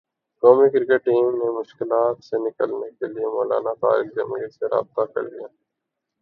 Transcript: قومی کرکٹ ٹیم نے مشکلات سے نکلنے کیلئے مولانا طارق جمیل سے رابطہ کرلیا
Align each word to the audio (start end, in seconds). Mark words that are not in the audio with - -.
قومی 0.43 0.69
کرکٹ 0.69 1.05
ٹیم 1.05 1.29
نے 1.35 1.49
مشکلات 1.51 2.23
سے 2.23 2.37
نکلنے 2.39 2.89
کیلئے 2.91 3.27
مولانا 3.27 3.73
طارق 3.81 4.15
جمیل 4.15 4.49
سے 4.49 4.65
رابطہ 4.67 5.05
کرلیا 5.13 5.47